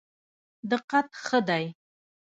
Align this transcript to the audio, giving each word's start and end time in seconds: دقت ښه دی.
دقت 0.71 1.07
ښه 1.23 1.39
دی. 1.47 1.65